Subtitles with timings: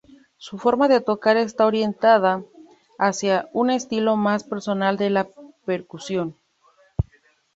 [0.37, 2.43] Su forma de tocar está orientada
[2.97, 5.27] hacia un estilo más personal de la
[5.63, 6.35] percusión.